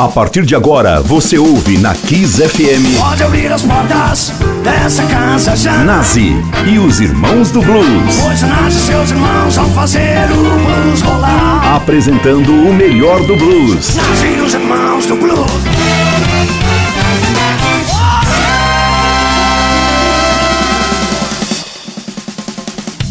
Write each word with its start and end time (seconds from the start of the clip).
A 0.00 0.08
partir 0.08 0.46
de 0.46 0.54
agora, 0.56 1.02
você 1.02 1.36
ouve 1.36 1.76
na 1.76 1.94
Kiss 1.94 2.40
FM. 2.40 2.98
Pode 2.98 3.22
abrir 3.22 3.52
as 3.52 3.62
portas 3.62 4.32
dessa 4.64 5.02
casa 5.04 5.54
já. 5.54 5.84
Nazi 5.84 6.42
e 6.66 6.78
os 6.78 7.02
Irmãos 7.02 7.50
do 7.50 7.60
Blues. 7.60 8.18
Pois 8.22 8.40
Nazi 8.40 8.78
e 8.78 8.80
seus 8.80 9.10
irmãos 9.10 9.56
vão 9.56 9.68
fazer 9.72 10.24
o 10.32 10.36
blues 10.36 11.02
rolar. 11.02 11.76
Apresentando 11.76 12.50
o 12.50 12.72
melhor 12.72 13.20
do 13.26 13.36
blues. 13.36 13.94
Nazi 13.94 14.38
e 14.38 14.40
os 14.40 14.54
irmãos 14.54 15.04
do 15.04 15.16
blues. 15.16 15.69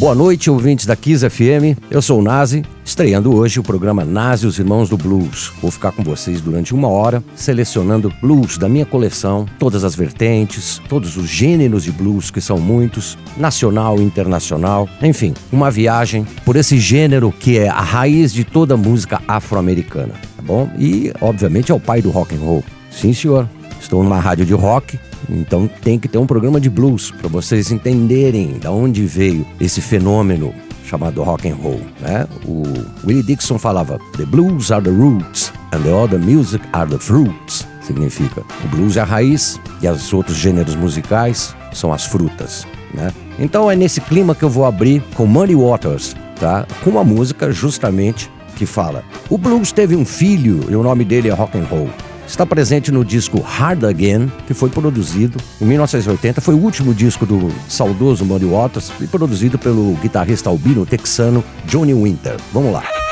Boa 0.10 0.18
noite, 0.18 0.50
ouvintes 0.50 0.88
da 0.88 0.96
Kiss 0.96 1.30
FM. 1.30 1.78
Eu 1.92 2.02
sou 2.02 2.18
o 2.18 2.24
Nazi, 2.24 2.64
estreando 2.84 3.32
hoje 3.32 3.60
o 3.60 3.64
programa 3.64 4.04
Nazi 4.04 4.48
os 4.48 4.58
Irmãos 4.58 4.90
do 4.90 4.98
Blues. 4.98 5.54
Vou 5.62 5.70
ficar 5.70 5.92
com 5.92 6.04
vocês 6.04 6.42
durante 6.42 6.74
uma 6.74 6.88
hora, 6.88 7.24
selecionando 7.36 8.12
blues 8.20 8.58
da 8.58 8.68
minha 8.68 8.88
coleção, 8.88 9.46
todas 9.60 9.84
as 9.84 9.94
vertentes, 9.94 10.82
todos 10.90 11.16
os 11.16 11.28
gêneros 11.30 11.84
de 11.84 11.92
blues, 11.92 12.32
que 12.32 12.42
são 12.42 12.58
muitos, 12.58 13.20
nacional 13.38 14.00
e 14.00 14.04
internacional. 14.04 14.90
Enfim, 15.00 15.36
uma 15.52 15.70
viagem 15.70 16.26
por 16.44 16.56
esse 16.56 16.80
gênero 16.80 17.32
que 17.32 17.60
é 17.60 17.70
a 17.70 17.80
raiz 17.80 18.34
de 18.34 18.44
toda 18.44 18.76
música 18.76 19.22
afro-americana, 19.28 20.16
tá 20.36 20.42
bom? 20.42 20.72
E, 20.80 21.14
obviamente, 21.22 21.72
é 21.72 21.76
o 21.76 21.80
pai 21.80 22.02
do 22.02 22.10
rock 22.10 22.34
and 22.34 22.40
roll. 22.40 22.64
Sim, 22.90 23.14
senhor. 23.14 23.48
Estou 23.80 24.04
numa 24.04 24.20
rádio 24.20 24.46
de 24.46 24.54
rock, 24.54 25.00
então 25.30 25.70
tem 25.82 25.98
que 25.98 26.08
ter 26.08 26.18
um 26.18 26.28
programa 26.28 26.60
de 26.60 26.70
blues 26.70 27.12
para 27.12 27.30
vocês 27.30 27.72
entenderem 27.72 28.60
de 28.60 28.68
onde 28.68 29.06
veio 29.06 29.46
esse 29.60 29.82
fenômeno 29.82 30.54
chamado 30.86 31.22
rock 31.22 31.48
and 31.48 31.56
roll, 31.56 31.82
né? 32.02 32.28
O 32.46 32.64
Willie 33.06 33.24
Dixon 33.24 33.58
falava: 33.58 34.00
"The 34.18 34.26
blues 34.26 34.72
are 34.72 34.84
the 34.84 34.90
roots 34.90 35.54
and 35.72 35.82
the 35.84 35.92
other 35.92 36.20
music 36.20 36.64
are 36.74 36.90
the 36.90 36.98
fruits". 36.98 37.68
Significa, 37.82 38.44
o 38.64 38.68
blues 38.68 38.98
é 38.98 39.02
a 39.02 39.04
raiz 39.04 39.60
e 39.82 39.88
os 39.88 40.14
outros 40.14 40.38
gêneros 40.38 40.76
musicais 40.76 41.56
são 41.74 41.92
as 41.92 42.06
frutas, 42.06 42.68
né? 42.94 43.12
Então 43.40 43.72
é 43.72 43.76
nesse 43.76 44.02
clima 44.02 44.36
que 44.36 44.44
eu 44.44 44.50
vou 44.50 44.66
abrir 44.66 45.02
com 45.16 45.26
Muddy 45.26 45.56
Waters, 45.56 46.16
tá? 46.40 46.68
Com 46.84 46.92
uma 46.92 47.04
música 47.04 47.52
justamente 47.52 48.30
que 48.56 48.66
fala: 48.66 49.04
"O 49.30 49.38
blues 49.38 49.72
teve 49.72 49.96
um 49.96 50.06
filho 50.06 50.66
e 50.70 50.76
o 50.76 50.84
nome 50.84 51.06
dele 51.06 51.30
é 51.30 51.34
rock 51.34 51.58
and 51.58 51.66
roll" 51.66 51.90
está 52.30 52.46
presente 52.46 52.92
no 52.92 53.04
disco 53.04 53.42
Hard 53.42 53.84
Again, 53.84 54.32
que 54.46 54.54
foi 54.54 54.70
produzido 54.70 55.38
em 55.60 55.66
1980. 55.66 56.40
Foi 56.40 56.54
o 56.54 56.60
último 56.60 56.94
disco 56.94 57.26
do 57.26 57.52
saudoso 57.68 58.24
Muddy 58.24 58.46
Waters 58.46 58.92
e 59.02 59.08
produzido 59.08 59.58
pelo 59.58 59.94
guitarrista 59.96 60.50
albino 60.50 60.86
texano 60.86 61.44
Johnny 61.66 61.94
Winter. 61.94 62.38
Vamos 62.54 62.72
lá. 62.72 63.09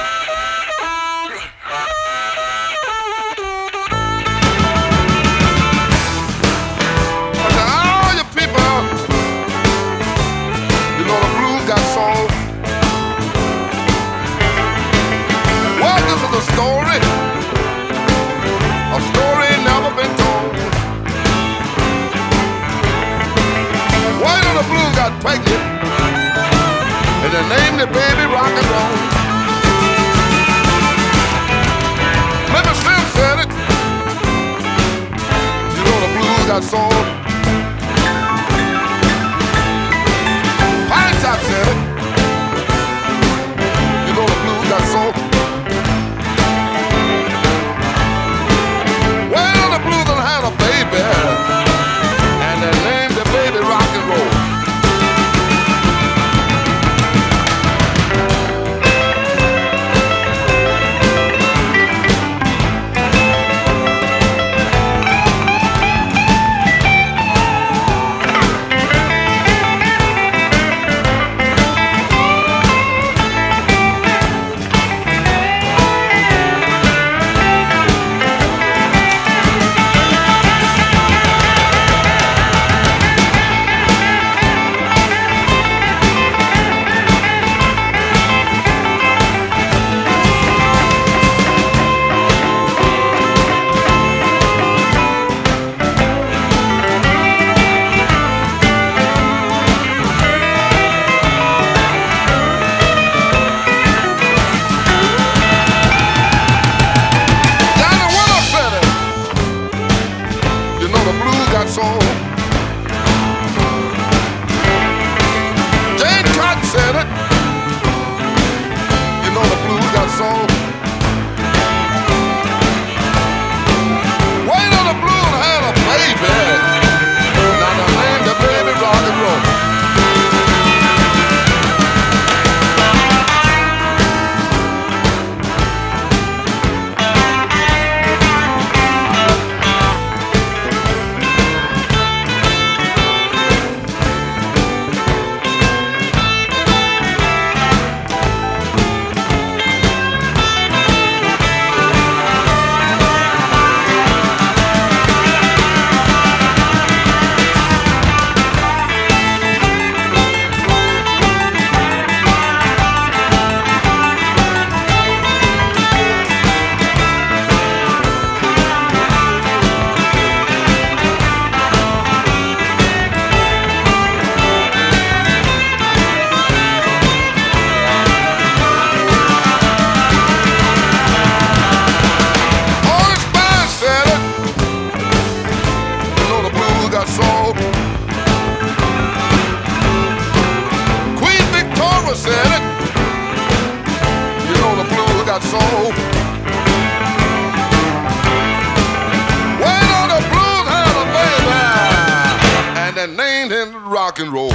Rock 204.18 204.20
and 204.20 204.34
roll. 204.34 204.50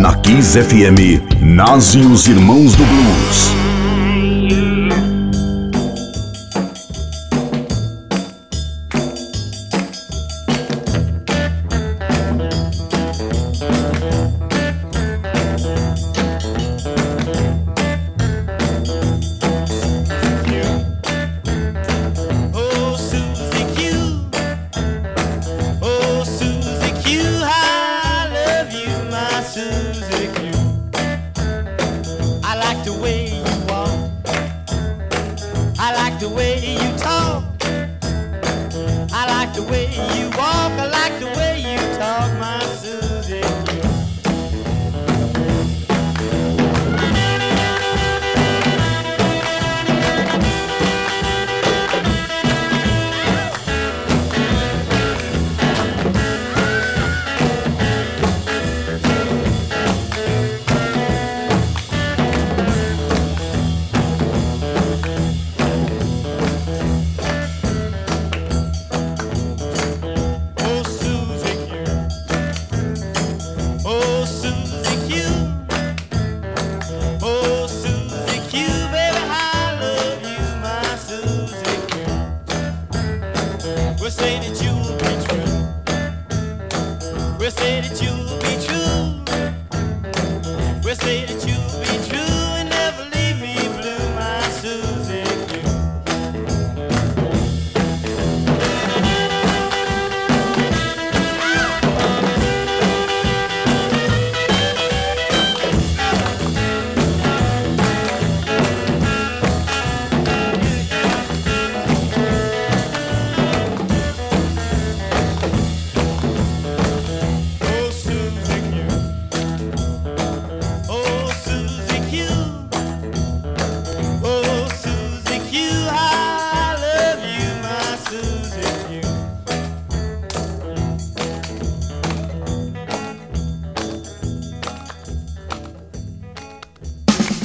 Na 0.00 0.14
Kiss 0.16 0.54
Kiss 0.54 0.56
FM, 0.56 1.22
Nazi 1.40 2.00
e 2.00 2.06
os 2.06 2.26
Irmãos 2.26 2.74
do 2.74 2.84
Blues. 2.84 3.71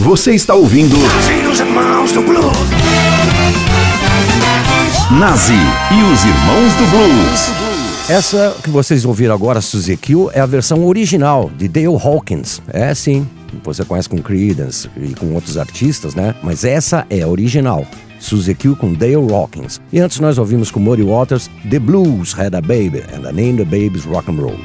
Você 0.07 0.33
está 0.33 0.56
ouvindo 0.56 0.95
Nazi 0.98 1.33
e 1.33 1.48
os 1.48 1.59
Irmãos 1.59 2.12
do 2.13 2.21
Blues. 2.21 2.57
Nazi 5.12 5.51
e 5.51 6.13
os 6.13 6.24
Irmãos 6.24 6.74
do 6.75 6.86
Blues. 6.89 8.09
Essa 8.09 8.56
que 8.63 8.69
vocês 8.69 9.04
ouviram 9.04 9.36
agora, 9.36 9.59
Suzy 9.59 9.98
Q, 9.98 10.30
é 10.31 10.39
a 10.39 10.45
versão 10.45 10.86
original 10.86 11.51
de 11.57 11.68
Dale 11.68 11.88
Hawkins. 11.88 12.62
É 12.69 12.95
sim, 12.95 13.27
você 13.62 13.83
conhece 13.83 14.07
com 14.07 14.21
Creedence 14.21 14.89
e 14.95 15.13
com 15.13 15.33
outros 15.33 15.57
artistas, 15.57 16.15
né? 16.15 16.33
Mas 16.42 16.63
essa 16.63 17.06
é 17.10 17.24
a 17.24 17.27
original. 17.27 17.86
Suzy 18.18 18.56
Q 18.56 18.77
com 18.77 18.94
Dale 18.94 19.15
Hawkins. 19.15 19.81
E 19.92 20.00
antes 20.00 20.21
nós 20.21 20.38
ouvimos 20.38 20.71
com 20.71 20.80
Muddy 20.80 21.03
Waters, 21.03 21.50
The 21.69 21.80
Blues 21.80 22.33
Had 22.33 22.56
a 22.56 22.62
Baby 22.62 23.03
and 23.13 23.24
the 23.24 23.33
Name 23.33 23.57
the 23.57 23.65
Baby's 23.65 24.06
Rock 24.06 24.31
and 24.31 24.42
Roll. 24.42 24.57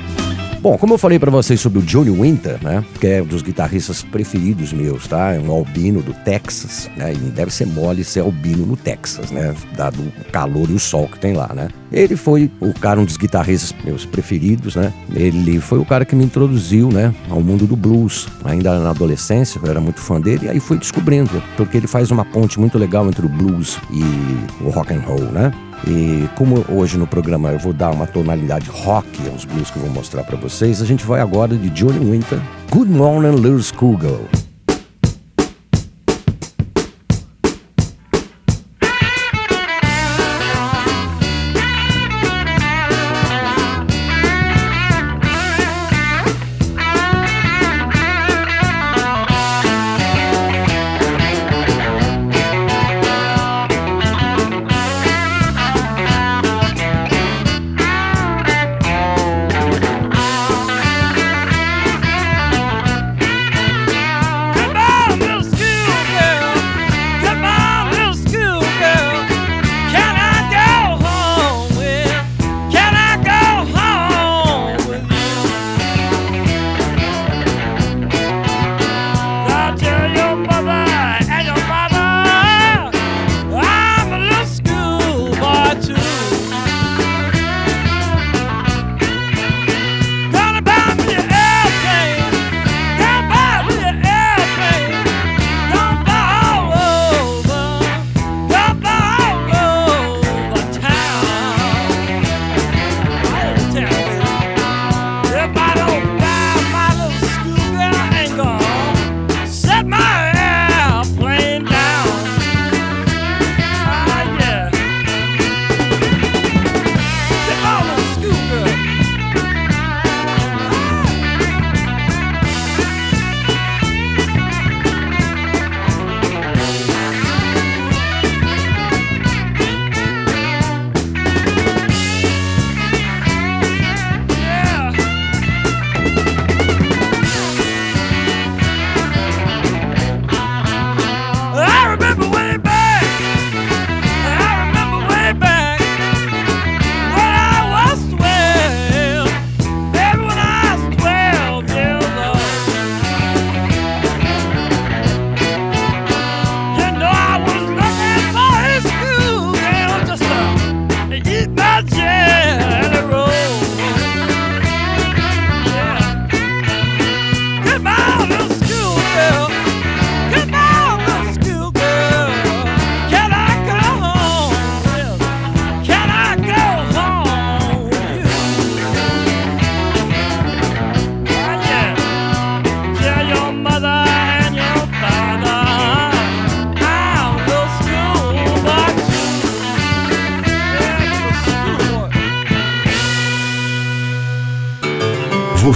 Bom, 0.63 0.79
como 0.79 0.95
eu 0.95 0.99
falei 0.99 1.19
pra 1.19 1.29
vocês 1.29 1.61
sobre 1.61 1.81
o 1.81 1.83
Johnny 1.83 2.11
Winter, 2.11 2.57
né, 2.63 2.85
que 3.01 3.09
é 3.09 3.21
um 3.21 3.27
dos 3.27 3.43
guitarristas 3.43 4.05
preferidos 4.05 4.73
meus, 4.73 5.09
tá? 5.09 5.33
É 5.33 5.41
um 5.41 5.51
albino 5.51 6.01
do 6.01 6.15
Texas, 6.15 6.89
né? 6.97 7.13
E 7.13 7.17
deve 7.17 7.53
ser 7.53 7.67
mole 7.67 8.05
ser 8.05 8.21
albino 8.21 8.65
no 8.65 8.77
Texas, 8.77 9.33
né? 9.33 9.53
Dado 9.77 10.01
o 10.01 10.31
calor 10.31 10.71
e 10.71 10.75
o 10.75 10.79
sol 10.79 11.09
que 11.09 11.19
tem 11.19 11.33
lá, 11.33 11.51
né? 11.53 11.67
Ele 11.91 12.15
foi 12.15 12.49
o 12.61 12.73
cara, 12.73 13.01
um 13.01 13.05
dos 13.05 13.17
guitarristas 13.17 13.75
meus 13.85 14.07
preferidos, 14.07 14.77
né? 14.77 14.93
Ele 15.13 15.59
foi 15.59 15.81
o 15.81 15.85
cara 15.85 16.05
que 16.05 16.15
me 16.15 16.25
introduziu, 16.25 16.93
né, 16.93 17.13
ao 17.29 17.41
mundo 17.41 17.67
do 17.67 17.75
blues. 17.75 18.29
Ainda 18.45 18.79
na 18.79 18.91
adolescência, 18.91 19.61
eu 19.61 19.69
era 19.69 19.81
muito 19.81 19.99
fã 19.99 20.21
dele, 20.21 20.47
e 20.47 20.49
aí 20.49 20.61
fui 20.61 20.79
descobrindo, 20.79 21.43
porque 21.57 21.77
ele 21.77 21.89
faz 21.89 22.13
uma 22.13 22.25
ponte 22.25 22.61
muito 22.61 22.79
legal 22.79 23.05
entre 23.09 23.27
o 23.27 23.29
blues 23.29 23.81
e 23.91 24.65
o 24.65 24.71
rock 24.71 24.95
and 24.95 25.01
roll, 25.01 25.25
né? 25.33 25.53
E 25.87 26.29
como 26.37 26.65
hoje 26.69 26.97
no 26.97 27.07
programa 27.07 27.51
eu 27.51 27.59
vou 27.59 27.73
dar 27.73 27.91
uma 27.91 28.07
tonalidade 28.07 28.71
rock 28.71 29.29
aos 29.29 29.45
blues 29.45 29.71
que 29.71 29.79
eu 29.79 29.83
vou 29.83 29.93
mostrar 29.93 30.23
pra 30.23 30.37
vocês, 30.37 30.81
a 30.81 30.85
gente 30.85 31.05
vai 31.05 31.21
agora 31.21 31.57
de 31.57 31.71
Johnny 31.71 31.99
Winter, 32.11 32.41
Good 32.71 32.91
Morning 32.91 33.37
Little 33.37 33.63
Schoolgirl. 33.63 34.52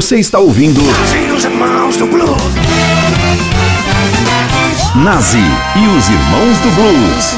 Você 0.00 0.18
está 0.18 0.38
ouvindo 0.38 0.80
Nazi 4.96 5.36
e 5.36 5.98
os 5.98 6.08
Irmãos 6.08 6.58
do 6.60 6.70
Blues. 6.74 7.36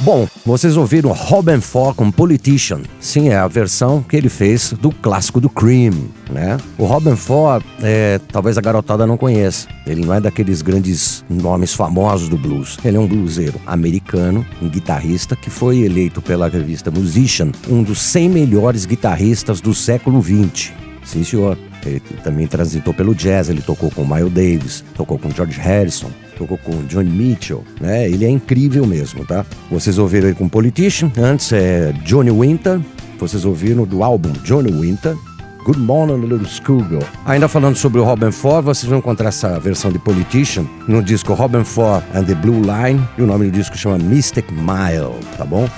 Bom, 0.00 0.28
vocês 0.44 0.76
ouviram 0.76 1.12
Robin 1.12 1.62
Ford 1.62 1.96
com 1.96 2.12
Politician. 2.12 2.82
Sim, 3.00 3.30
é 3.30 3.38
a 3.38 3.48
versão 3.48 4.02
que 4.02 4.18
ele 4.18 4.28
fez 4.28 4.74
do 4.74 4.92
clássico 4.92 5.40
do 5.40 5.48
Cream, 5.48 5.94
né? 6.30 6.58
O 6.76 6.84
Robin 6.84 7.16
Ford, 7.16 7.64
é, 7.82 8.20
talvez 8.30 8.58
a 8.58 8.60
garotada 8.60 9.06
não 9.06 9.16
conheça. 9.16 9.66
Ele 9.86 10.04
não 10.04 10.12
é 10.12 10.20
daqueles 10.20 10.60
grandes 10.60 11.24
nomes 11.26 11.72
famosos 11.72 12.28
do 12.28 12.36
blues. 12.36 12.76
Ele 12.84 12.98
é 12.98 13.00
um 13.00 13.06
bluseiro 13.06 13.58
americano, 13.66 14.44
um 14.60 14.68
guitarrista 14.68 15.34
que 15.34 15.48
foi 15.48 15.78
eleito 15.78 16.20
pela 16.20 16.50
revista 16.50 16.90
Musician 16.90 17.50
um 17.66 17.82
dos 17.82 17.98
100 18.02 18.28
melhores 18.28 18.84
guitarristas 18.84 19.58
do 19.62 19.72
século 19.72 20.22
XX. 20.22 20.84
Sim, 21.06 21.24
senhor. 21.24 21.56
Ele 21.84 22.02
também 22.24 22.48
transitou 22.48 22.92
pelo 22.92 23.14
jazz, 23.14 23.48
ele 23.48 23.62
tocou 23.62 23.90
com 23.92 24.04
Miles 24.04 24.32
Davis, 24.32 24.84
tocou 24.96 25.16
com 25.16 25.30
George 25.30 25.60
Harrison, 25.60 26.10
tocou 26.36 26.58
com 26.58 26.82
Johnny 26.86 27.08
Mitchell, 27.08 27.62
né? 27.80 28.10
Ele 28.10 28.24
é 28.24 28.28
incrível 28.28 28.84
mesmo, 28.84 29.24
tá? 29.24 29.46
Vocês 29.70 29.96
ouviram 29.98 30.26
ele 30.26 30.36
com 30.36 30.48
Politician, 30.48 31.12
antes 31.16 31.52
é 31.52 31.92
Johnny 32.04 32.32
Winter, 32.32 32.80
vocês 33.20 33.44
ouviram 33.44 33.84
do 33.84 34.02
álbum 34.02 34.32
Johnny 34.42 34.72
Winter, 34.72 35.16
Good 35.64 35.78
Morning 35.78 36.26
Little 36.26 36.44
Schoolgirl. 36.44 37.02
Ainda 37.24 37.46
falando 37.46 37.76
sobre 37.76 38.00
o 38.00 38.04
Robin 38.04 38.32
Ford, 38.32 38.64
vocês 38.64 38.88
vão 38.88 38.98
encontrar 38.98 39.28
essa 39.28 39.60
versão 39.60 39.92
de 39.92 40.00
Politician 40.00 40.66
no 40.88 41.00
disco 41.00 41.34
Robin 41.34 41.62
Ford 41.62 42.02
and 42.14 42.24
the 42.24 42.34
Blue 42.34 42.60
Line, 42.60 43.00
e 43.16 43.22
o 43.22 43.26
nome 43.26 43.46
do 43.46 43.52
disco 43.52 43.76
chama 43.76 43.96
Mystic 43.98 44.50
Mile, 44.50 45.20
tá 45.36 45.44
bom? 45.44 45.68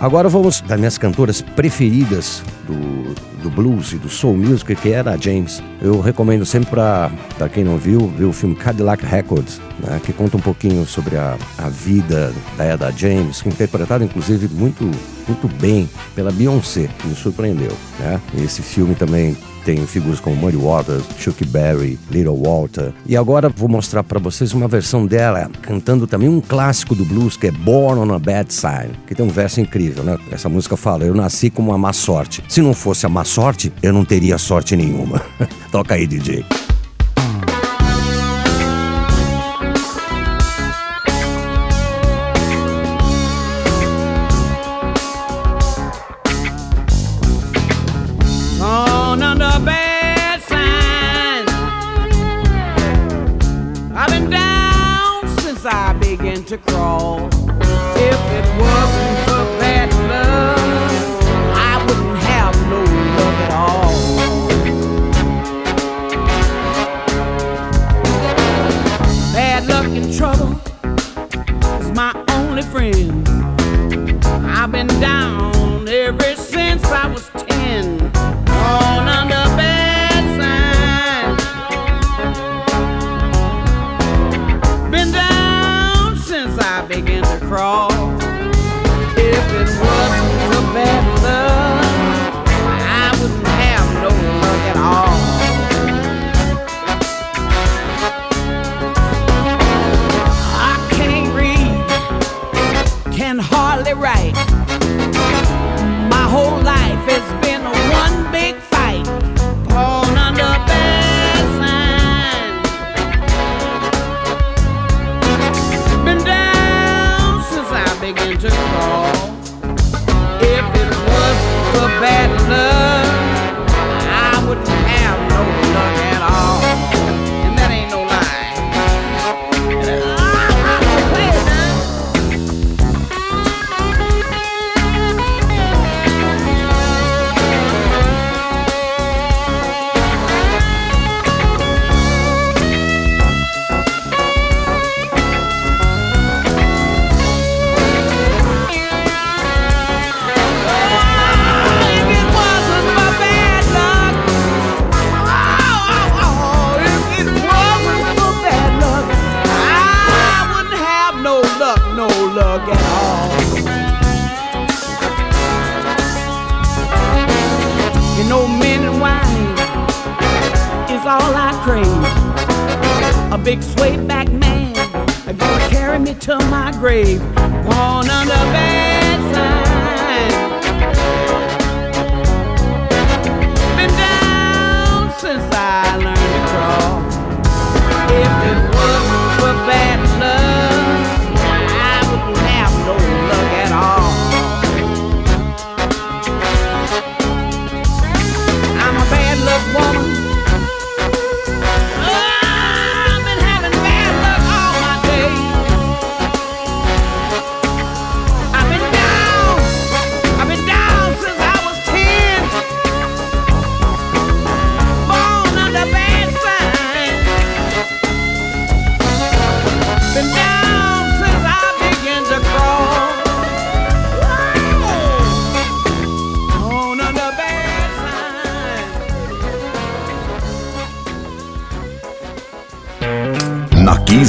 Agora 0.00 0.28
vamos 0.28 0.60
das 0.60 0.78
minhas 0.78 0.96
cantoras 0.96 1.42
preferidas 1.42 2.40
do, 2.68 3.14
do 3.42 3.50
blues 3.50 3.92
e 3.92 3.96
do 3.96 4.08
soul 4.08 4.36
music, 4.36 4.76
que 4.76 4.92
era 4.92 5.14
a 5.14 5.16
James. 5.16 5.60
Eu 5.82 6.00
recomendo 6.00 6.46
sempre 6.46 6.70
para 6.70 7.48
quem 7.52 7.64
não 7.64 7.76
viu, 7.76 8.06
ver 8.16 8.26
o 8.26 8.32
filme 8.32 8.54
Cadillac 8.54 9.04
Records, 9.04 9.60
né, 9.80 10.00
que 10.04 10.12
conta 10.12 10.36
um 10.36 10.40
pouquinho 10.40 10.86
sobre 10.86 11.16
a, 11.16 11.36
a 11.58 11.68
vida 11.68 12.32
da 12.56 12.64
Eda 12.64 12.92
James, 12.92 13.44
interpretada 13.44 14.04
inclusive 14.04 14.48
muito, 14.54 14.84
muito 15.26 15.48
bem 15.60 15.90
pela 16.14 16.30
Beyoncé, 16.30 16.88
que 16.98 17.08
me 17.08 17.16
surpreendeu. 17.16 17.72
Né? 17.98 18.20
Esse 18.44 18.62
filme 18.62 18.94
também 18.94 19.36
tem 19.68 19.86
figuras 19.86 20.18
como 20.18 20.34
Muddy 20.34 20.56
Waters, 20.56 21.04
Chuck 21.18 21.44
Berry, 21.44 21.98
Little 22.10 22.40
Walter. 22.42 22.90
E 23.04 23.14
agora 23.14 23.50
vou 23.50 23.68
mostrar 23.68 24.02
para 24.02 24.18
vocês 24.18 24.54
uma 24.54 24.66
versão 24.66 25.04
dela 25.04 25.50
cantando 25.60 26.06
também 26.06 26.26
um 26.26 26.40
clássico 26.40 26.94
do 26.94 27.04
blues 27.04 27.36
que 27.36 27.48
é 27.48 27.50
Born 27.50 28.00
on 28.00 28.14
a 28.14 28.18
Bad 28.18 28.50
Side, 28.50 28.98
que 29.06 29.14
tem 29.14 29.26
um 29.26 29.28
verso 29.28 29.60
incrível, 29.60 30.02
né? 30.02 30.16
Essa 30.30 30.48
música 30.48 30.74
fala: 30.74 31.04
"Eu 31.04 31.14
nasci 31.14 31.50
com 31.50 31.60
uma 31.60 31.76
má 31.76 31.92
sorte. 31.92 32.42
Se 32.48 32.62
não 32.62 32.72
fosse 32.72 33.04
a 33.04 33.10
má 33.10 33.24
sorte, 33.24 33.70
eu 33.82 33.92
não 33.92 34.06
teria 34.06 34.38
sorte 34.38 34.74
nenhuma." 34.74 35.20
Toca 35.70 35.96
aí, 35.96 36.06
DJ. 36.06 36.46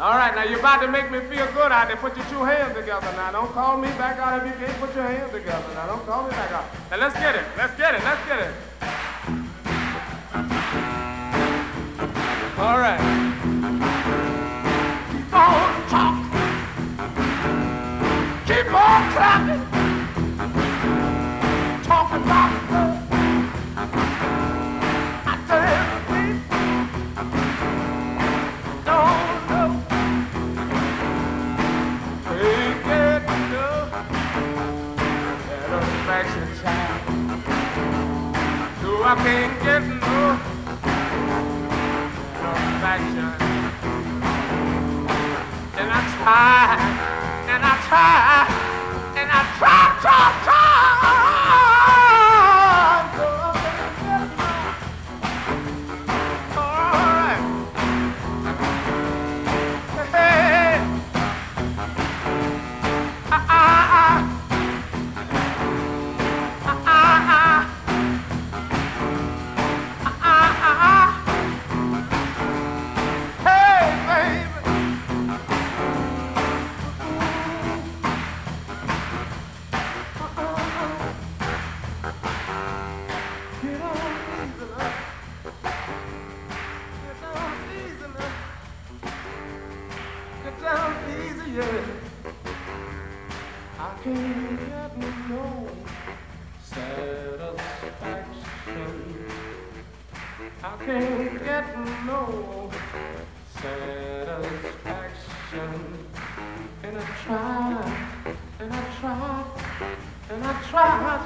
All 0.00 0.16
right, 0.16 0.34
now 0.34 0.42
you're 0.42 0.58
about 0.58 0.82
to 0.82 0.88
make 0.88 1.10
me 1.12 1.20
feel 1.20 1.46
good 1.52 1.70
out 1.70 1.86
there. 1.86 1.96
Put 1.96 2.16
your 2.16 2.26
two 2.26 2.42
hands 2.42 2.74
together 2.74 3.06
now. 3.12 3.30
Don't 3.30 3.52
call 3.52 3.78
me 3.78 3.88
back 3.90 4.18
out 4.18 4.44
if 4.44 4.52
you 4.52 4.66
can't 4.66 4.76
put 4.80 4.92
your 4.94 5.04
hands 5.04 5.30
together. 5.30 5.64
Now 5.74 5.86
don't 5.86 6.04
call 6.04 6.24
me 6.24 6.30
back 6.30 6.50
out. 6.50 6.64
Now 6.90 6.96
let's 6.98 7.14
get 7.14 7.36
it. 7.36 7.44
Let's 7.56 7.76
get 7.76 7.94
it. 7.94 8.02
Let's 8.02 8.26
get 8.26 8.40
it. 8.40 8.52
All 12.58 12.78
right. 12.78 12.98
Keep 15.12 15.32
on 15.32 15.88
talking. 15.88 16.24
Keep 18.46 18.74
on 18.74 19.12
clapping, 19.12 19.73
I 39.06 39.14
can't 39.16 39.62
get 39.62 39.82
no 39.82 40.38
satisfaction. 42.40 43.28
And 45.76 45.90
I 45.92 46.00
try, 46.16 46.78
and 47.52 47.62
I 47.62 47.74
try, 47.86 48.48
and 49.20 49.30
I 49.30 49.42
try, 49.58 49.98
try, 50.00 50.44
try. 50.44 50.63
I 93.94 93.98
can't 94.02 94.58
get 94.58 94.92
no 95.30 95.68
satisfaction. 96.62 97.54
I 100.62 100.76
can't 100.84 101.44
get 101.44 101.66
no 102.04 102.70
satisfaction. 103.60 104.48
And 106.82 106.94
I 106.98 107.00
tried, 107.24 108.36
and 108.58 108.72
I 108.72 108.76
tried, 108.98 109.46
and 110.30 110.44
I 110.44 110.46
tried, 110.68 111.22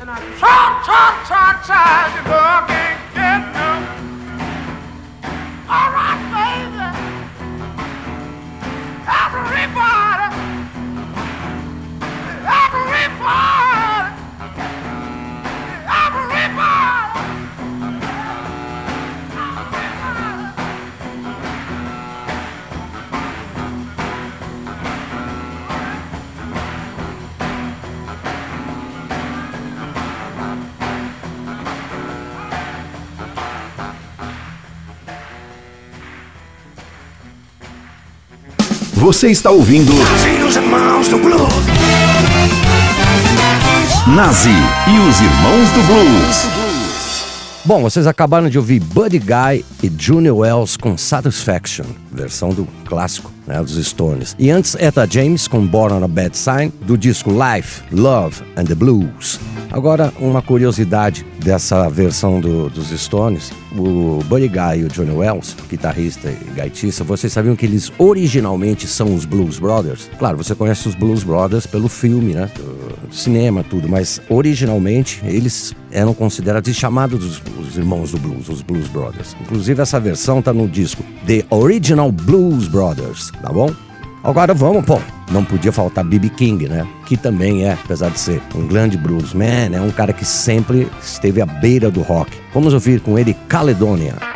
and 0.00 0.10
I 0.10 0.12
tried, 0.38 0.82
tried, 0.84 1.16
tried, 1.26 1.56
tried. 1.64 2.10
Know 2.26 2.38
I 2.38 2.60
can't 2.68 3.00
get 3.16 3.42
no. 3.56 3.70
All 5.72 5.90
right, 5.96 6.20
baby. 6.36 6.88
Everybody! 9.08 10.05
Você 39.06 39.28
está 39.28 39.52
ouvindo 39.52 39.92
Nazi 44.08 44.48
e 44.48 44.98
os 45.08 45.20
Irmãos 45.20 45.70
do 45.70 45.82
Blues. 45.86 46.48
Bom, 47.64 47.82
vocês 47.82 48.04
acabaram 48.08 48.48
de 48.48 48.58
ouvir 48.58 48.80
Buddy 48.80 49.20
Guy 49.20 49.64
e 49.86 49.92
Junior 50.02 50.36
Wells 50.38 50.76
com 50.76 50.96
Satisfaction, 50.96 51.84
versão 52.12 52.50
do 52.50 52.66
clássico, 52.86 53.30
né, 53.46 53.60
dos 53.62 53.76
Stones. 53.86 54.34
E 54.38 54.50
antes, 54.50 54.74
Etta 54.74 55.06
James 55.08 55.46
com 55.46 55.64
Born 55.66 55.94
on 55.94 56.04
a 56.04 56.08
Bad 56.08 56.36
Sign, 56.36 56.72
do 56.82 56.96
disco 56.98 57.30
Life, 57.30 57.82
Love 57.92 58.42
and 58.56 58.64
the 58.64 58.74
Blues. 58.74 59.38
Agora, 59.70 60.12
uma 60.18 60.40
curiosidade 60.42 61.24
dessa 61.44 61.88
versão 61.88 62.40
do- 62.40 62.68
dos 62.70 62.88
Stones, 62.98 63.52
o 63.76 64.20
Buddy 64.28 64.48
Guy 64.48 64.80
e 64.80 64.84
o 64.84 64.88
Johnny 64.88 65.10
Wells, 65.12 65.54
guitarrista 65.68 66.28
e 66.28 66.50
gaitista, 66.54 67.04
vocês 67.04 67.32
sabiam 67.32 67.54
que 67.54 67.66
eles 67.66 67.92
originalmente 67.98 68.86
são 68.86 69.14
os 69.14 69.24
Blues 69.24 69.58
Brothers? 69.58 70.10
Claro, 70.18 70.36
você 70.38 70.54
conhece 70.54 70.88
os 70.88 70.94
Blues 70.94 71.22
Brothers 71.22 71.66
pelo 71.66 71.88
filme, 71.88 72.34
né? 72.34 72.50
cinema, 73.10 73.62
tudo, 73.62 73.88
mas 73.88 74.20
originalmente 74.28 75.20
eles 75.24 75.74
eram 75.92 76.12
considerados 76.12 76.68
e 76.68 76.74
chamados 76.74 77.24
os, 77.24 77.42
os 77.66 77.76
irmãos 77.76 78.12
do 78.12 78.18
blues, 78.18 78.48
os 78.48 78.62
Blues 78.62 78.88
Brothers. 78.88 79.36
Inclusive 79.40 79.82
essa 79.82 80.00
versão 80.00 80.40
tá 80.40 80.52
no 80.52 80.68
disco 80.68 81.02
The 81.26 81.44
Original 81.50 82.10
Blues 82.12 82.68
Brothers, 82.68 83.30
tá 83.42 83.52
bom? 83.52 83.70
Agora 84.22 84.52
vamos, 84.52 84.84
pô, 84.84 85.00
não 85.30 85.44
podia 85.44 85.70
faltar 85.70 86.04
B.B. 86.04 86.30
King, 86.30 86.68
né? 86.68 86.86
Que 87.06 87.16
também 87.16 87.64
é, 87.64 87.74
apesar 87.74 88.10
de 88.10 88.18
ser 88.18 88.42
um 88.54 88.66
grande 88.66 88.96
bluesman, 88.96 89.72
é 89.72 89.80
um 89.80 89.90
cara 89.90 90.12
que 90.12 90.24
sempre 90.24 90.88
esteve 91.00 91.40
à 91.40 91.46
beira 91.46 91.90
do 91.90 92.02
rock. 92.02 92.32
Vamos 92.52 92.74
ouvir 92.74 93.00
com 93.00 93.16
ele 93.16 93.34
Caledonia. 93.48 94.35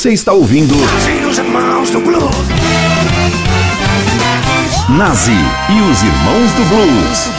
Você 0.00 0.14
está 0.14 0.32
ouvindo 0.32 0.72
Nazi 4.96 5.30
e 5.30 5.90
os 5.90 6.02
Irmãos 6.02 6.52
do 6.52 6.64
Blues. 6.70 7.30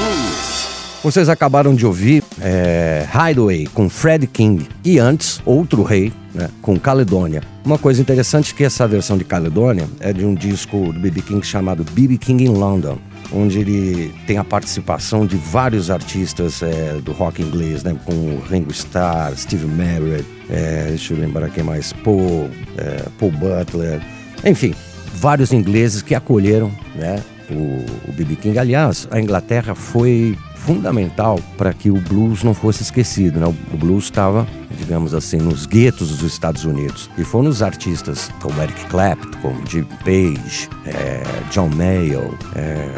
Vocês 1.04 1.28
acabaram 1.28 1.74
de 1.74 1.88
ouvir 1.88 2.24
é, 2.39 3.08
Hideaway 3.12 3.65
com 3.74 3.89
Fred 3.89 4.28
King 4.28 4.69
e 4.86 5.00
antes 5.00 5.41
Outro 5.43 5.82
Rei 5.82 6.13
né, 6.36 6.52
com 6.62 6.80
Caledônia. 6.80 7.41
Uma 7.65 7.80
coisa 7.80 8.00
interessante 8.00 8.54
é 8.54 8.58
que 8.58 8.63
essa 8.63 8.88
versão 8.88 9.17
de 9.17 9.24
Caledônia 9.24 9.89
é 10.00 10.13
de 10.13 10.24
um 10.24 10.36
disco 10.36 10.93
do 10.93 11.00
B.B. 11.00 11.24
King 11.24 11.43
chamado 11.43 11.84
B.B. 11.84 12.19
King 12.19 12.43
in 12.43 12.50
London, 12.50 13.00
onde 13.31 13.60
ele 13.60 14.13
tem 14.27 14.38
a 14.38 14.43
participação 14.43 15.25
de 15.25 15.38
vários 15.38 15.89
artistas 15.89 16.62
é, 16.62 16.99
do 17.03 17.12
rock 17.12 17.41
inglês, 17.41 17.84
né, 17.84 17.95
como 18.05 18.39
Ringo 18.49 18.71
Starr, 18.71 19.36
Steve 19.38 19.65
Marriott, 19.65 20.25
é, 20.49 20.88
deixa 20.89 21.13
eu 21.13 21.19
lembrar 21.19 21.49
quem 21.49 21.63
mais, 21.63 21.93
Paul, 21.93 22.49
é, 22.77 23.05
Paul 23.17 23.31
Butler, 23.31 24.01
enfim, 24.45 24.73
vários 25.13 25.53
ingleses 25.53 26.01
que 26.01 26.15
acolheram 26.15 26.71
né, 26.95 27.23
o 27.49 28.12
B.B. 28.13 28.36
King. 28.36 28.57
Aliás, 28.57 29.07
a 29.12 29.19
Inglaterra 29.19 29.75
foi 29.75 30.38
fundamental 30.65 31.39
para 31.58 31.74
que 31.74 31.89
o 31.89 31.95
blues 31.95 32.43
não 32.43 32.54
fosse 32.54 32.84
esquecido. 32.84 33.39
Né? 33.39 33.47
O 33.47 33.78
blues 33.78 34.06
estava, 34.06 34.47
digamos 34.78 35.13
assim, 35.13 35.38
nos 35.38 35.65
guetos 35.65 36.10
dos 36.10 36.34
Estados 36.34 36.65
Unidos. 36.65 37.10
E 37.17 37.24
foram 37.24 37.50
os 37.50 37.62
artistas 37.62 38.30
como 38.41 38.62
Eric 38.62 38.86
Clapton, 38.86 39.38
como 39.41 39.67
Jim 39.67 39.86
Page, 40.04 40.69
é, 40.86 41.24
John 41.52 41.69
Mayall, 41.69 42.34
é, 42.56 42.89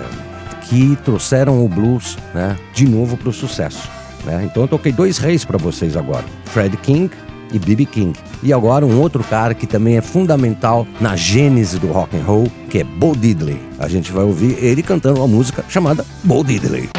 que 0.63 0.97
trouxeram 1.03 1.63
o 1.63 1.69
blues 1.69 2.17
né, 2.33 2.57
de 2.73 2.87
novo 2.87 3.17
para 3.17 3.29
o 3.29 3.33
sucesso. 3.33 3.89
Né? 4.25 4.47
Então 4.49 4.63
eu 4.63 4.67
toquei 4.67 4.91
dois 4.91 5.17
reis 5.17 5.45
para 5.45 5.57
vocês 5.57 5.95
agora: 5.95 6.25
Fred 6.45 6.75
King 6.77 7.09
e 7.51 7.59
B.B. 7.59 7.85
King. 7.85 8.19
E 8.41 8.51
agora 8.51 8.85
um 8.85 8.99
outro 8.99 9.23
cara 9.23 9.53
que 9.53 9.67
também 9.67 9.97
é 9.97 10.01
fundamental 10.01 10.87
na 10.99 11.15
gênese 11.15 11.77
do 11.77 11.87
rock 11.87 12.17
and 12.17 12.23
roll, 12.23 12.51
que 12.69 12.79
é 12.79 12.83
Bo 12.83 13.15
Diddley. 13.15 13.59
A 13.77 13.87
gente 13.87 14.11
vai 14.11 14.23
ouvir 14.23 14.57
ele 14.63 14.81
cantando 14.81 15.19
uma 15.19 15.27
música 15.27 15.63
chamada 15.69 16.03
Bo 16.23 16.43
Diddley. 16.43 16.89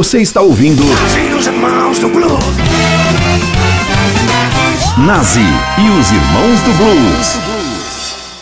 Você 0.00 0.22
está 0.22 0.40
ouvindo 0.40 0.82
Nazi 5.04 5.40
e 5.40 6.00
os 6.00 6.10
Irmãos 6.10 6.60
do 6.62 6.72
Blues. 6.78 7.38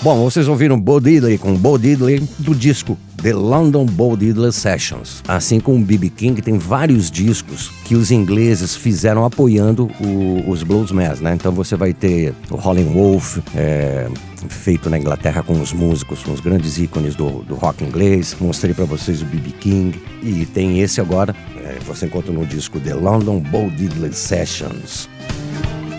Bom, 0.01 0.23
vocês 0.23 0.47
ouviram 0.47 0.79
Bo 0.79 1.01
Diddley 1.01 1.37
com 1.37 1.57
Bo 1.57 1.77
Diddley 1.77 2.23
do 2.39 2.55
disco 2.55 2.97
The 3.23 3.33
London 3.33 3.85
Bo 3.85 4.17
Diddley 4.17 4.53
Sessions. 4.53 5.23
Assim 5.27 5.59
como 5.59 5.79
o 5.79 5.85
B.B. 5.85 6.09
King 6.11 6.41
tem 6.41 6.57
vários 6.57 7.11
discos 7.11 7.69
que 7.85 7.97
os 7.97 8.13
ingleses 8.13 8.77
fizeram 8.77 9.25
apoiando 9.25 9.91
o, 10.01 10.49
os 10.49 10.63
bluesmen, 10.63 11.09
né? 11.21 11.35
Então 11.35 11.51
você 11.51 11.75
vai 11.75 11.93
ter 11.93 12.33
o 12.49 12.55
Howlin' 12.55 12.93
Wolf, 12.93 13.39
é, 13.57 14.09
feito 14.49 14.89
na 14.89 14.99
Inglaterra 14.99 15.43
com 15.43 15.61
os 15.61 15.73
músicos, 15.73 16.23
com 16.23 16.33
os 16.33 16.41
grandes 16.41 16.79
ícones 16.79 17.17
do, 17.17 17.43
do 17.43 17.57
rock 17.57 17.83
inglês. 17.83 18.37
Mostrei 18.41 18.73
para 18.73 18.85
vocês 18.85 19.21
o 19.21 19.25
B.B. 19.25 19.51
King 19.59 20.01
e 20.23 20.47
tem 20.47 20.81
esse 20.81 21.01
agora, 21.01 21.35
é, 21.57 21.77
você 21.85 22.07
encontra 22.07 22.33
no 22.33 22.47
disco 22.47 22.79
The 22.79 22.95
London 22.95 23.41
Bo 23.41 23.69
Diddley 23.71 24.13
Sessions. 24.13 25.09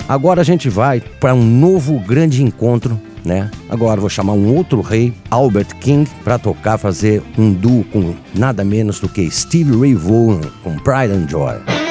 Agora 0.08 0.42
a 0.42 0.44
gente 0.44 0.70
vai 0.70 1.02
para 1.02 1.36
um 1.36 1.44
novo 1.44 2.00
grande 2.00 2.42
encontro 2.42 3.00
né? 3.24 3.50
Agora 3.70 4.02
vou 4.02 4.10
chamar 4.10 4.34
um 4.34 4.56
outro 4.56 4.82
rei, 4.82 5.14
Albert 5.30 5.76
King, 5.80 6.10
para 6.24 6.40
tocar, 6.40 6.78
fazer 6.78 7.22
um 7.38 7.52
duo 7.54 7.84
com 7.86 8.14
nada 8.34 8.64
menos 8.64 9.00
do 9.00 9.10
que 9.10 9.30
Steve 9.30 9.78
Ray 9.78 9.96
Vaughan 9.96 10.42
com 10.64 10.78
Pride 10.78 11.14
and 11.14 11.28
Joy. 11.28 11.89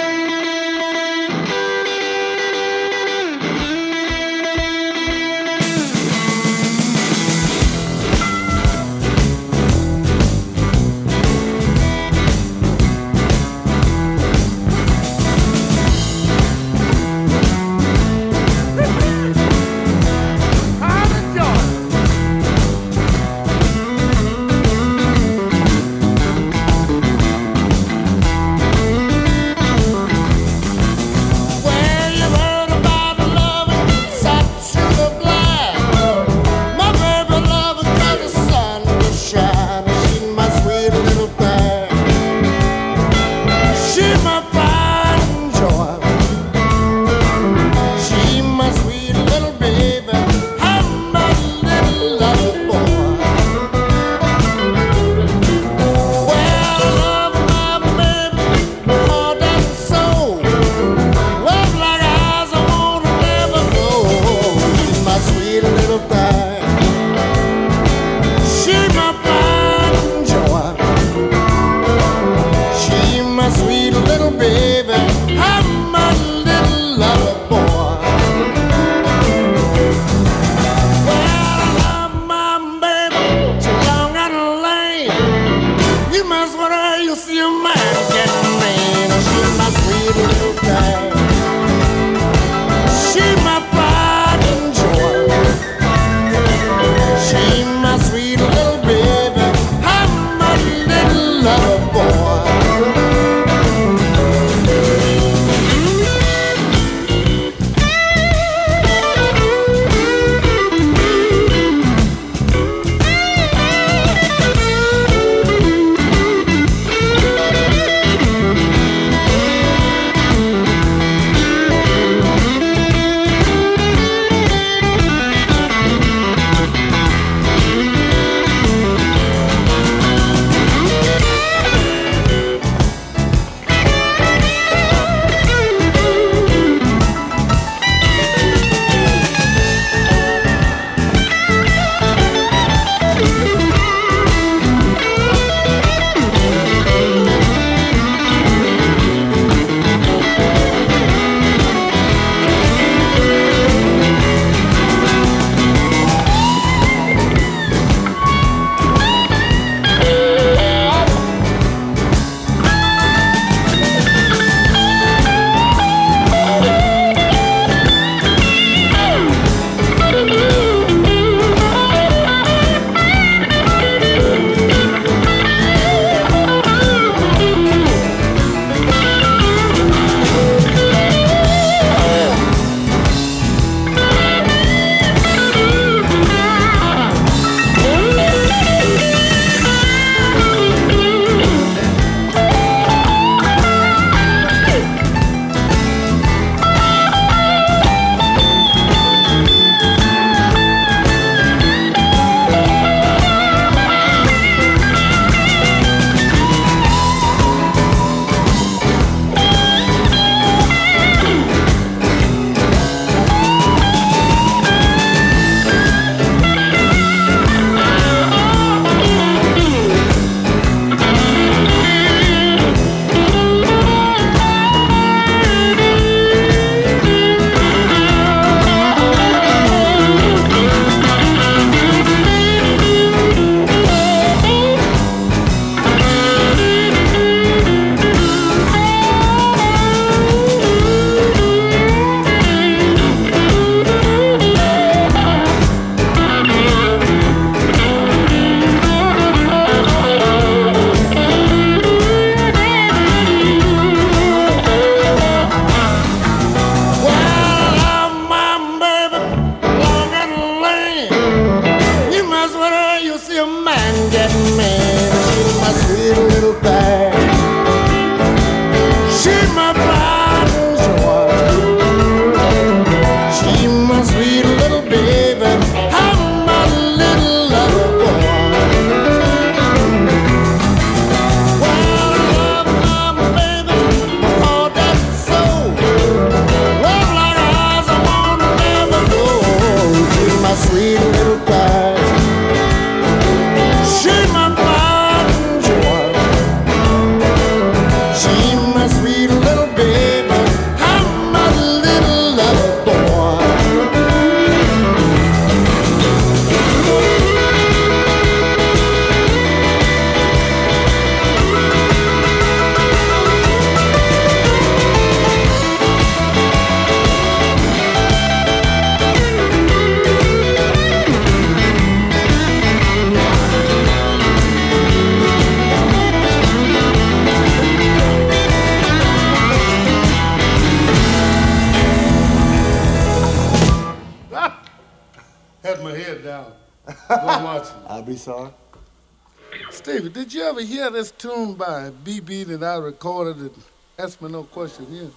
question, 344.68 344.94
yeah. 344.94 345.08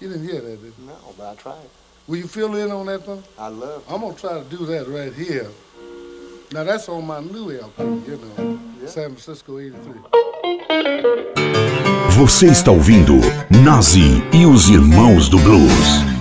You 0.00 0.08
didn't 0.08 0.28
hear 0.28 0.40
that, 0.40 0.62
did 0.62 0.72
you? 0.78 0.86
No, 0.86 0.94
but 1.16 1.32
I 1.32 1.34
tried. 1.34 1.68
Will 2.06 2.16
you 2.16 2.26
fill 2.26 2.54
in 2.56 2.70
on 2.70 2.86
that, 2.86 3.06
though? 3.06 3.22
I 3.38 3.48
love 3.48 3.84
I'm 3.88 4.00
going 4.00 4.14
try 4.16 4.42
to 4.42 4.44
do 4.44 4.66
that 4.66 4.88
right 4.88 5.12
here. 5.12 5.48
Now, 6.52 6.64
that's 6.64 6.88
on 6.88 7.06
my 7.06 7.20
new 7.20 7.50
you 7.50 7.60
know, 7.60 8.60
yeah. 8.80 8.88
San 8.88 9.14
Francisco 9.14 9.58
83. 9.58 9.94
Você 12.16 12.46
está 12.46 12.70
ouvindo 12.70 13.14
Nazi 13.64 14.22
e 14.32 14.46
os 14.46 14.68
Irmãos 14.68 15.28
do 15.28 15.38
Blues. 15.38 16.13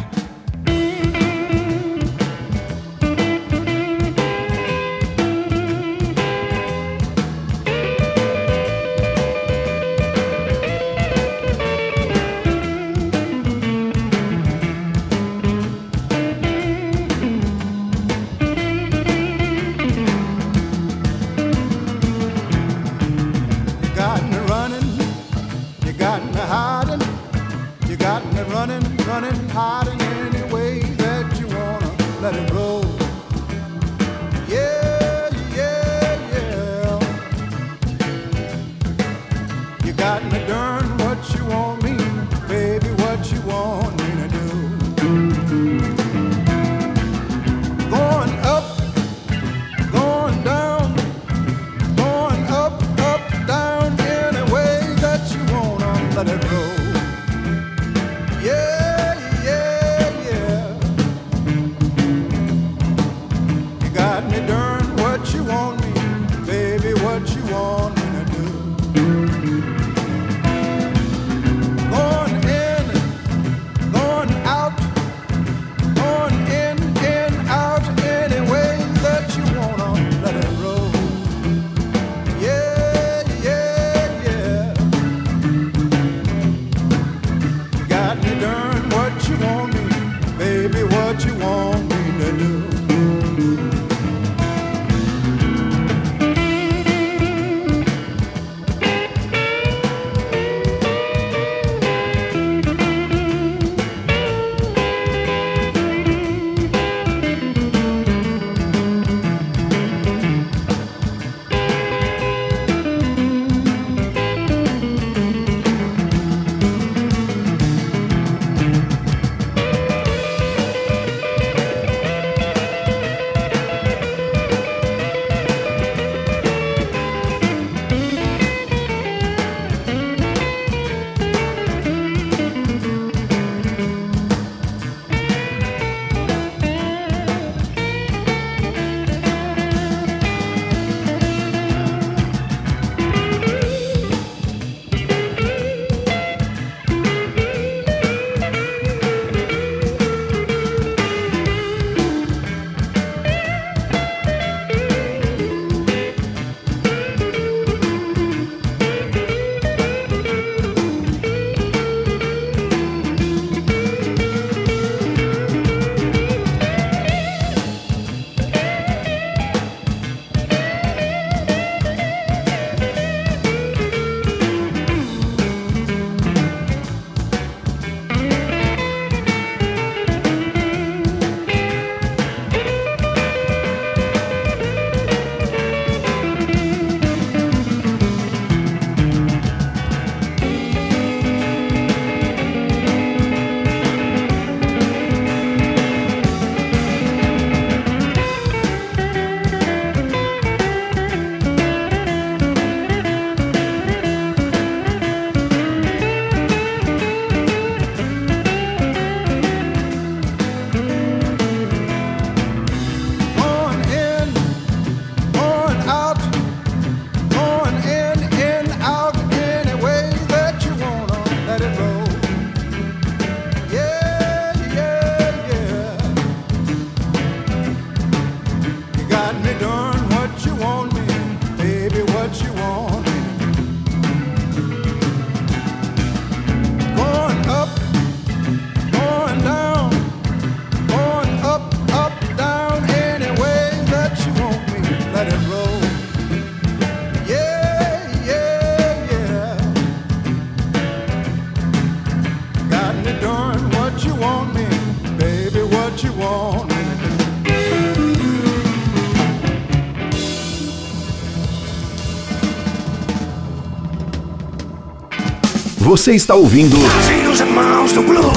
Você 265.94 266.16
está 266.16 266.34
ouvindo. 266.34 266.76
Nazi 266.76 267.14
e 267.14 267.28
os 267.28 267.39
Irmãos 267.39 267.94
do 267.94 268.02
Blues. 268.02 268.34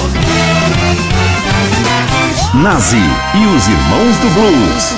Nazi 2.62 2.98
e 2.98 3.56
os 3.56 3.66
Irmãos 3.66 4.18
do 4.18 4.34
Blues. 4.34 4.94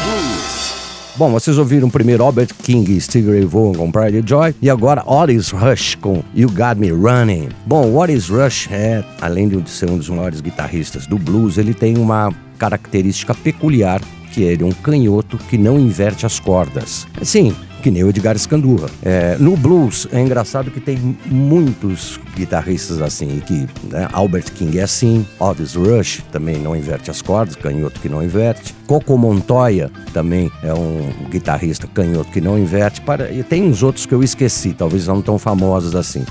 Bom, 1.14 1.30
vocês 1.30 1.56
ouviram 1.56 1.88
primeiro 1.88 2.24
Albert 2.24 2.48
King 2.60 2.96
e 2.96 3.00
Stevie 3.00 3.30
Ray 3.30 3.44
Vaughan 3.44 3.74
com 3.74 3.92
Pride 3.92 4.24
Joy 4.26 4.56
e 4.60 4.68
agora 4.68 5.04
Otis 5.06 5.50
Rush 5.50 5.94
com 6.00 6.24
You 6.34 6.50
Got 6.50 6.80
Me 6.80 6.90
Running. 6.90 7.50
Bom, 7.64 7.96
Otis 7.96 8.28
Rush 8.28 8.66
é, 8.72 9.04
além 9.20 9.48
de 9.48 9.70
ser 9.70 9.88
um 9.88 9.96
dos 9.96 10.08
maiores 10.08 10.40
guitarristas 10.40 11.06
do 11.06 11.16
blues, 11.16 11.58
ele 11.58 11.72
tem 11.72 11.96
uma 11.96 12.34
característica 12.58 13.36
peculiar 13.36 14.00
que 14.32 14.44
é 14.44 14.52
ele 14.52 14.64
é 14.64 14.66
um 14.66 14.72
canhoto 14.72 15.38
que 15.48 15.56
não 15.56 15.78
inverte 15.78 16.26
as 16.26 16.40
cordas. 16.40 17.06
Sim 17.22 17.54
que 17.88 17.90
nem 17.90 18.04
o 18.04 18.10
Edgar 18.10 18.38
Scandurra. 18.38 18.86
É, 19.02 19.38
no 19.38 19.56
blues 19.56 20.06
é 20.12 20.20
engraçado 20.20 20.70
que 20.70 20.78
tem 20.78 21.16
muitos 21.24 22.20
guitarristas 22.36 23.00
assim, 23.00 23.40
que 23.46 23.66
né, 23.90 24.06
Albert 24.12 24.52
King 24.52 24.78
é 24.78 24.82
assim, 24.82 25.26
Otis 25.40 25.74
Rush 25.74 26.22
também 26.30 26.58
não 26.58 26.76
inverte 26.76 27.10
as 27.10 27.22
cordas, 27.22 27.56
canhoto 27.56 27.98
que 27.98 28.08
não 28.08 28.22
inverte. 28.22 28.74
Coco 28.86 29.16
Montoya 29.16 29.90
também 30.12 30.52
é 30.62 30.74
um 30.74 31.10
guitarrista 31.30 31.86
canhoto 31.86 32.30
que 32.30 32.42
não 32.42 32.58
inverte. 32.58 33.00
Para, 33.00 33.32
e 33.32 33.42
tem 33.42 33.64
uns 33.64 33.82
outros 33.82 34.04
que 34.04 34.14
eu 34.14 34.22
esqueci, 34.22 34.74
talvez 34.74 35.06
não 35.06 35.22
tão 35.22 35.38
famosos 35.38 35.96
assim. 35.96 36.26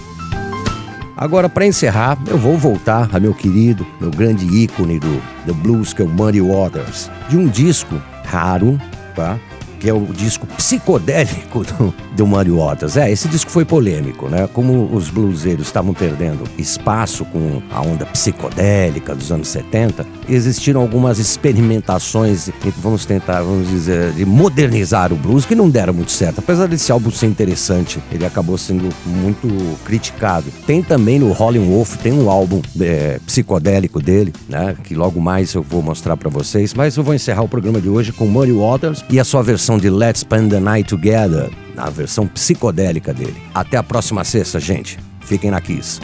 Agora, 1.18 1.50
para 1.50 1.66
encerrar, 1.66 2.20
eu 2.28 2.38
vou 2.38 2.56
voltar 2.56 3.10
a 3.12 3.20
meu 3.20 3.34
querido, 3.34 3.84
meu 4.00 4.12
grande 4.12 4.46
ícone 4.46 5.00
do, 5.00 5.20
do 5.48 5.56
blues, 5.56 5.92
que 5.92 6.04
é 6.04 6.06
o 6.06 6.08
Muddy 6.08 6.40
Waters, 6.40 7.10
de 7.28 7.36
um 7.36 7.48
disco 7.48 8.00
raro, 8.24 8.80
tá? 9.16 9.40
Que 9.80 9.90
é 9.90 9.94
o 9.94 10.06
disco 10.06 10.46
psicodélico 10.48 11.64
do, 11.64 11.94
do 12.16 12.56
Waters. 12.56 12.98
É, 12.98 13.12
esse 13.12 13.28
disco 13.28 13.52
foi 13.52 13.66
polêmico, 13.66 14.28
né? 14.28 14.48
Como 14.52 14.90
os 14.94 15.10
bluseiros 15.10 15.68
estavam 15.68 15.94
perdendo 15.94 16.44
espaço 16.58 17.26
com 17.26 17.62
a 17.72 17.82
onda 17.82 18.06
psicodélica 18.06 19.16
dos 19.16 19.32
anos 19.32 19.48
70, 19.50 20.06
existiram 20.30 20.82
algumas 20.82 21.20
experimentações, 21.20 22.50
vamos 22.78 23.06
tentar, 23.06 23.42
vamos 23.42 23.70
dizer, 23.70 24.12
de 24.14 24.26
modernizar 24.26 25.12
o 25.14 25.16
blues, 25.16 25.46
que 25.46 25.56
não 25.56 25.70
deram 25.70 25.94
muito 25.94 26.12
certo. 26.12 26.40
Apesar 26.40 26.68
desse 26.68 26.92
álbum 26.92 27.12
ser 27.12 27.28
interessante, 27.28 28.00
ele 28.12 28.26
acabou 28.26 28.58
sendo 28.58 28.90
muito 29.06 29.48
criticado. 29.86 30.46
Tem 30.66 30.82
também 30.82 31.20
no 31.20 31.32
Rolling 31.32 31.68
Wolf, 31.70 31.98
tem 31.98 32.14
um 32.14 32.30
álbum 32.30 32.62
é, 32.80 33.20
psicodélico 33.26 34.02
dele, 34.02 34.34
né? 34.48 34.76
Que 34.84 34.96
logo 34.96 35.20
mais 35.20 35.54
eu 35.54 35.62
vou 35.62 35.82
mostrar 35.82 36.18
para 36.18 36.30
vocês. 36.30 36.74
Mas 36.74 36.96
eu 36.96 37.04
vou 37.04 37.14
encerrar 37.14 37.44
o 37.44 37.48
programa 37.48 37.80
de 37.80 37.90
hoje 37.90 38.12
com 38.12 38.26
Muddy 38.26 38.52
Waters 38.52 39.04
e 39.10 39.20
a 39.20 39.24
sua 39.24 39.44
versão 39.44 39.67
de 39.76 39.90
Let's 39.90 40.20
Spend 40.20 40.52
the 40.52 40.60
Night 40.60 40.88
Together, 40.88 41.50
na 41.74 41.90
versão 41.90 42.28
psicodélica 42.28 43.12
dele. 43.12 43.42
Até 43.56 43.76
a 43.76 43.84
próxima 43.84 44.24
sexta, 44.24 44.60
gente. 44.60 45.00
Fiquem 45.22 45.50
na 45.50 45.60
Kiss. 45.60 46.00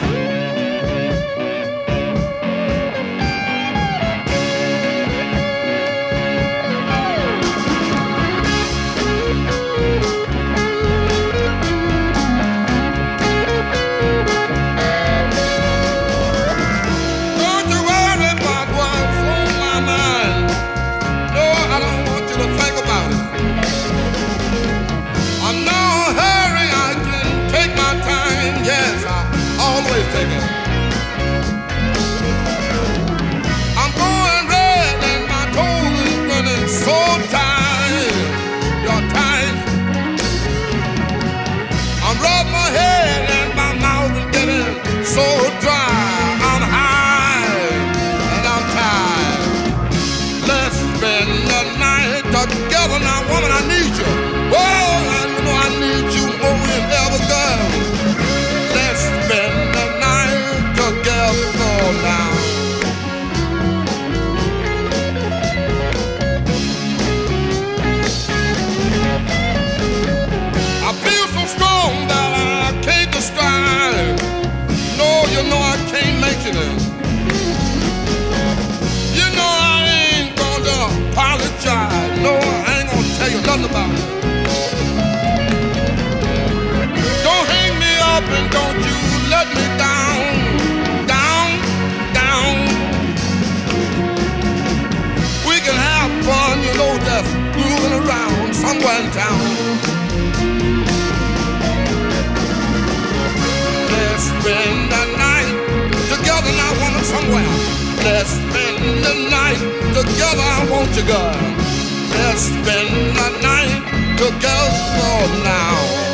Together, 110.94 111.02
I 111.02 111.02
want 111.02 111.02
you, 111.02 111.04
girl. 111.06 111.74
Let's 112.10 112.42
spend 112.42 113.16
the 113.16 113.30
night 113.42 114.16
together 114.16 115.44
now. 115.44 116.13